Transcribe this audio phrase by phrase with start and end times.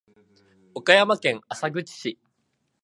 [0.73, 2.17] 岡山県浅口市